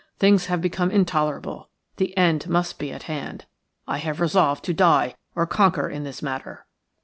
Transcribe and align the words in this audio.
Things 0.17 0.47
have 0.47 0.61
become 0.61 0.89
intolerable; 0.89 1.69
the 1.97 2.17
end 2.17 2.49
must 2.49 2.79
be 2.79 2.91
at 2.91 3.03
hand. 3.03 3.45
I 3.87 3.99
have 3.99 4.19
resolved 4.19 4.65
to 4.65 4.73
die 4.73 5.13
or 5.35 5.45
conquer 5.45 5.87
in 5.87 6.05
this 6.05 6.23
matter." 6.23 6.65